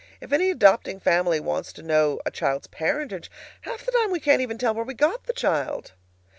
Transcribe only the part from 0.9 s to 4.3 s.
family wants to know a child's parentage, half the time we